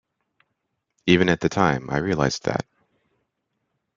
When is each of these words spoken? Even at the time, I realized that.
Even 1.05 1.29
at 1.29 1.41
the 1.41 1.47
time, 1.47 1.87
I 1.91 1.97
realized 1.97 2.45
that. 2.45 2.65